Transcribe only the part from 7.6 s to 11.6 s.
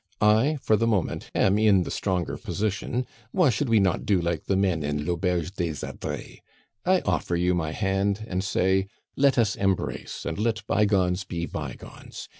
hand, and say, 'Let us embrace, and let bygones be